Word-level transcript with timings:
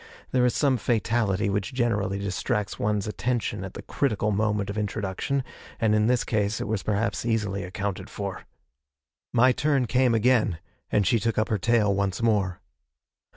There 0.31 0.47
is 0.47 0.55
some 0.55 0.77
fatality 0.77 1.47
which 1.47 1.75
generally 1.75 2.17
distracts 2.17 2.79
one's 2.79 3.05
attention 3.05 3.63
at 3.63 3.75
the 3.75 3.83
critical 3.83 4.31
moment 4.31 4.71
of 4.71 4.75
introduction, 4.79 5.43
and 5.79 5.93
in 5.93 6.07
this 6.07 6.23
case 6.23 6.59
it 6.59 6.67
was 6.67 6.81
perhaps 6.81 7.23
easily 7.23 7.63
accounted 7.63 8.09
for. 8.09 8.47
My 9.31 9.51
turn 9.51 9.85
came 9.85 10.15
again, 10.15 10.57
and 10.91 11.05
she 11.05 11.19
took 11.19 11.37
up 11.37 11.49
her 11.49 11.59
tale 11.59 11.93
once 11.93 12.19
more. 12.19 12.61